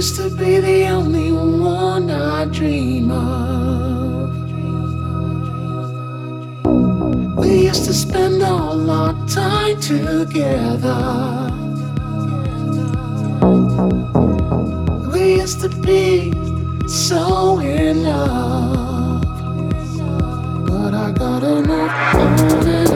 [0.00, 4.30] used to be the only one I dream of.
[7.36, 11.02] We used to spend all our time together.
[15.12, 16.32] We used to be
[16.88, 19.20] so in love.
[20.66, 21.92] But I gotta move
[22.24, 22.89] on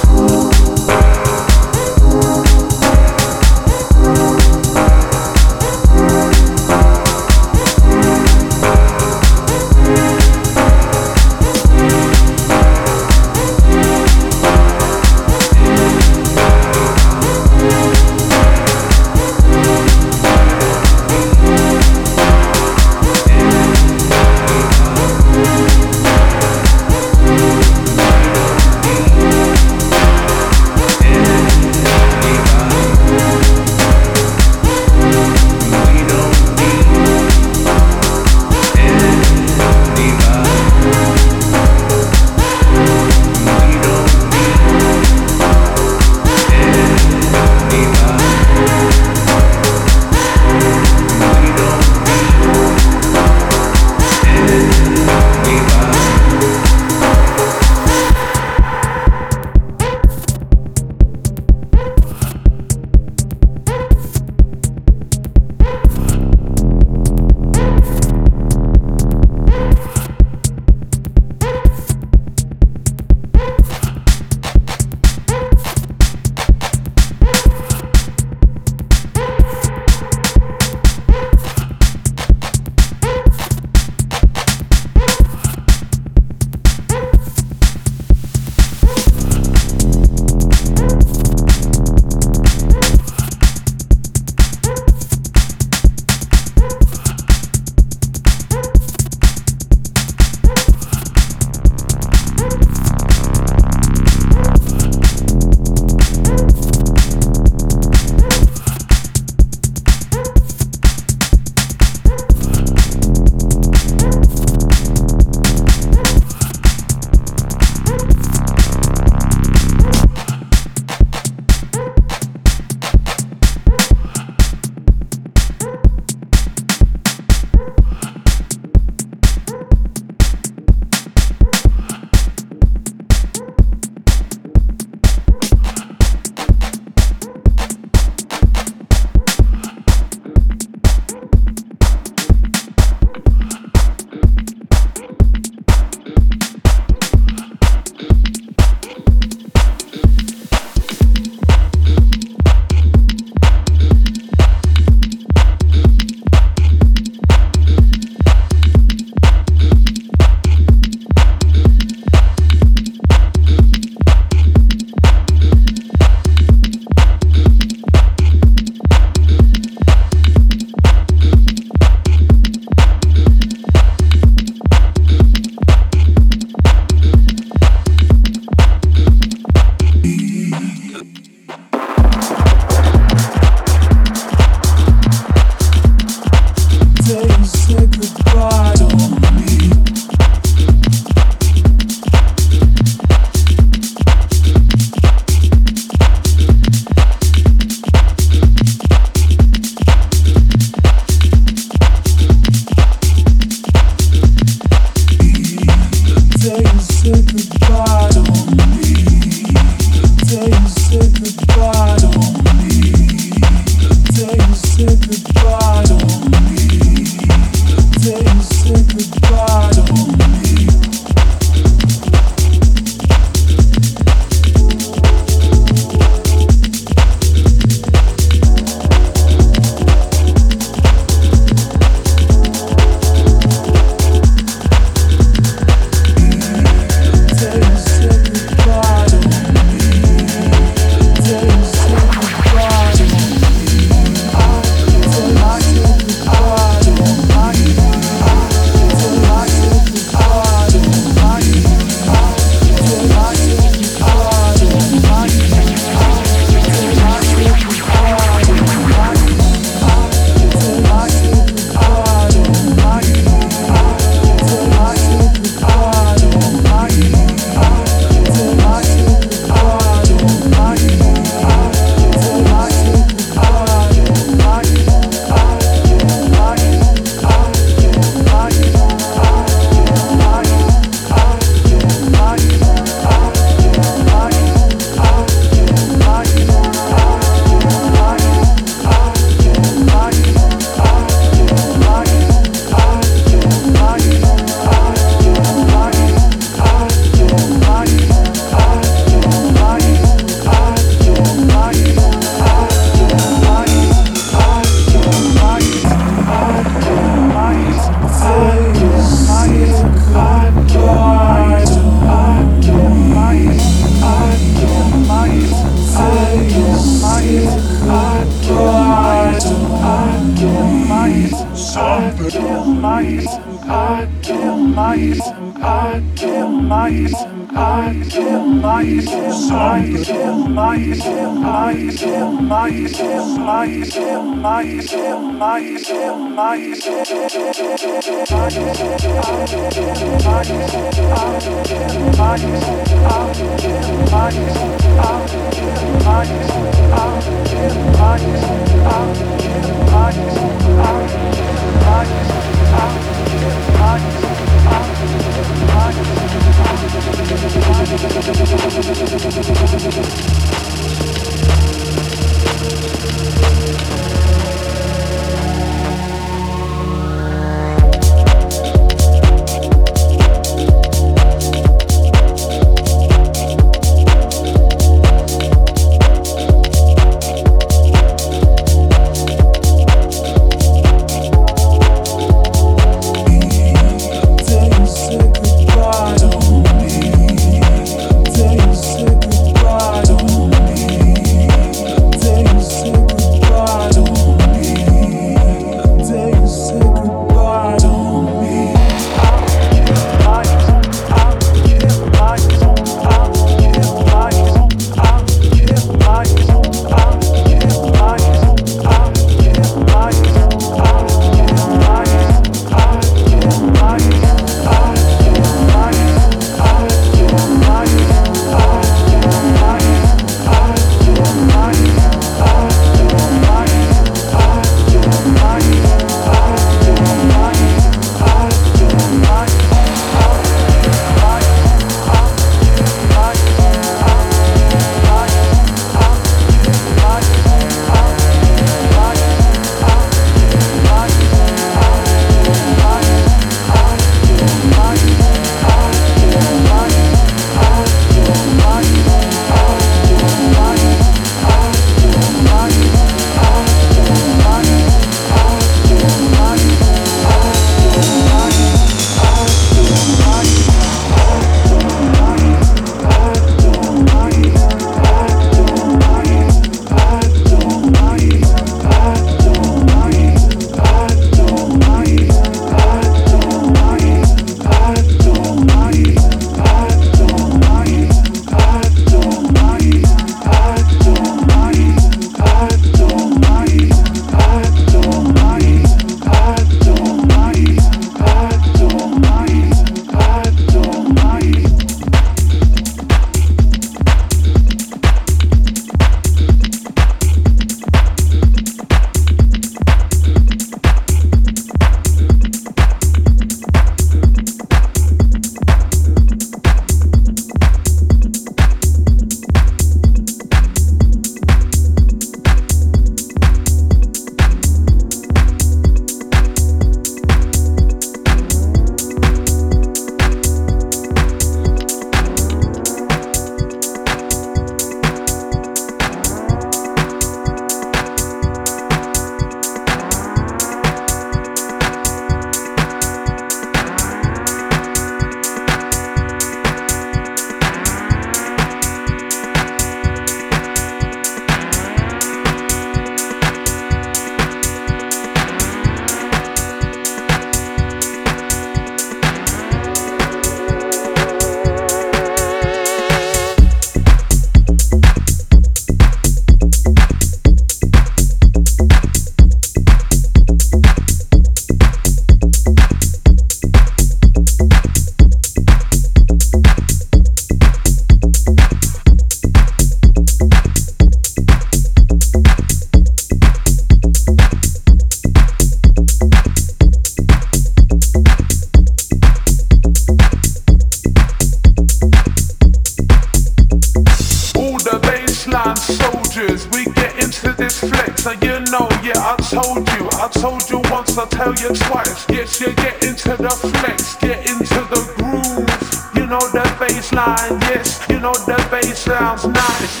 [586.86, 590.80] we get into this flex, and you know, yeah, I told you, I told you
[590.90, 592.26] once, I tell you twice.
[592.30, 595.68] Yes, you get into the flex, get into the groove.
[596.14, 600.00] You know the bassline, yes, you know the bass sounds nice.